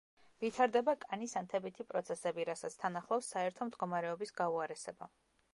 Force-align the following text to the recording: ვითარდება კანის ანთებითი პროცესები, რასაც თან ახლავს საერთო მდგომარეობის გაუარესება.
ვითარდება 0.43 0.95
კანის 1.03 1.35
ანთებითი 1.41 1.85
პროცესები, 1.91 2.47
რასაც 2.51 2.79
თან 2.85 2.99
ახლავს 3.03 3.31
საერთო 3.35 3.71
მდგომარეობის 3.71 4.37
გაუარესება. 4.43 5.15